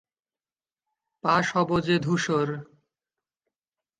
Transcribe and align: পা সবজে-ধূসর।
পা 1.23 1.35
সবজে-ধূসর। 1.41 2.47